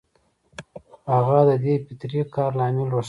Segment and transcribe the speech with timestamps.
[1.07, 2.99] د هغه د دې فطري کار لامل روښانه نه شو